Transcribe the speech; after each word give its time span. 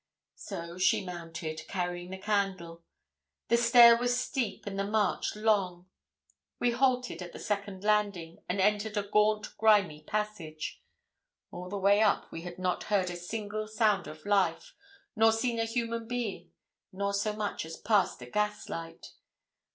So 0.37 0.79
she 0.79 1.05
mounted, 1.05 1.61
carrying 1.67 2.09
the 2.09 2.17
candle. 2.17 2.81
The 3.49 3.57
stair 3.57 3.95
was 3.97 4.19
steep, 4.19 4.65
and 4.65 4.79
the 4.79 4.83
march 4.83 5.35
long. 5.35 5.89
We 6.57 6.71
halted 6.71 7.21
at 7.21 7.33
the 7.33 7.39
second 7.39 7.83
landing, 7.83 8.39
and 8.49 8.59
entered 8.59 8.97
a 8.97 9.03
gaunt, 9.03 9.55
grimy 9.59 10.01
passage. 10.03 10.81
All 11.51 11.69
the 11.69 11.77
way 11.77 12.01
up 12.01 12.31
we 12.31 12.41
had 12.41 12.57
not 12.57 12.85
heard 12.85 13.11
a 13.11 13.15
single 13.15 13.67
sound 13.67 14.07
of 14.07 14.25
life, 14.25 14.73
nor 15.15 15.31
seen 15.31 15.59
a 15.59 15.65
human 15.65 16.07
being, 16.07 16.51
nor 16.91 17.13
so 17.13 17.33
much 17.33 17.63
as 17.63 17.77
passed 17.77 18.23
a 18.23 18.25
gaslight. 18.25 19.13